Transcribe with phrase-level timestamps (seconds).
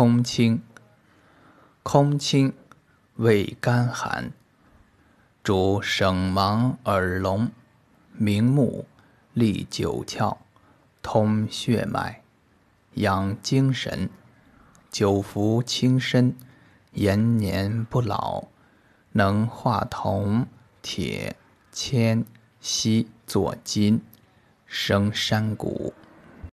[0.00, 0.62] 空清，
[1.82, 2.54] 空清，
[3.16, 4.32] 味甘寒，
[5.44, 7.50] 主省盲耳聋，
[8.12, 8.86] 明目，
[9.34, 10.38] 利九窍，
[11.02, 12.22] 通血脉，
[12.94, 14.08] 养精神，
[14.90, 16.34] 久服轻身，
[16.92, 18.44] 延年不老，
[19.12, 20.46] 能化铜、
[20.80, 21.36] 铁、
[21.70, 22.24] 铅、
[22.58, 24.00] 锡作金，
[24.64, 25.92] 生山谷。